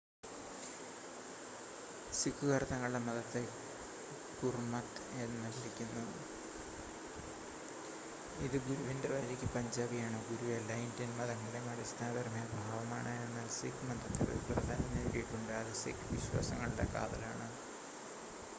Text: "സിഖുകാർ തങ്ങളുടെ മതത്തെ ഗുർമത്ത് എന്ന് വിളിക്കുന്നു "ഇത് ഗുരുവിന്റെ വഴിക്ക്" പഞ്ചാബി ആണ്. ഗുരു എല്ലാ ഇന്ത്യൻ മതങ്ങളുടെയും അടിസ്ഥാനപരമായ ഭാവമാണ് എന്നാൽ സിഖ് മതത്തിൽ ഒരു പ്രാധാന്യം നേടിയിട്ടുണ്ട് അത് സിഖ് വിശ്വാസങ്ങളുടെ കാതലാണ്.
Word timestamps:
"സിഖുകാർ 2.11 2.61
തങ്ങളുടെ 2.63 2.99
മതത്തെ 2.99 3.41
ഗുർമത്ത് 4.39 5.03
എന്ന് 5.21 5.49
വിളിക്കുന്നു 5.55 6.03
"ഇത് 8.45 8.57
ഗുരുവിന്റെ 8.65 9.09
വഴിക്ക്" 9.09 9.49
പഞ്ചാബി 9.55 9.99
ആണ്. 9.99 10.21
ഗുരു 10.29 10.47
എല്ലാ 10.51 10.77
ഇന്ത്യൻ 10.77 11.11
മതങ്ങളുടെയും 11.19 11.69
അടിസ്ഥാനപരമായ 11.69 12.47
ഭാവമാണ് 12.55 13.13
എന്നാൽ 13.27 13.47
സിഖ് 13.59 13.87
മതത്തിൽ 13.89 14.25
ഒരു 14.27 14.41
പ്രാധാന്യം 14.49 14.95
നേടിയിട്ടുണ്ട് 14.95 15.53
അത് 15.53 15.73
സിഖ് 15.83 16.09
വിശ്വാസങ്ങളുടെ 16.11 16.87
കാതലാണ്. 16.95 17.47